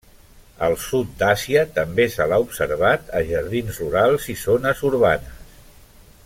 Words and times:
Al 0.67 0.77
sud 0.85 1.11
d'Àsia 1.19 1.61
també 1.75 2.07
se 2.15 2.27
l'ha 2.31 2.39
observat 2.45 3.13
a 3.19 3.23
jardins 3.29 3.79
rurals 3.83 4.27
i 4.35 4.37
zones 4.47 4.83
urbanes. 4.91 5.55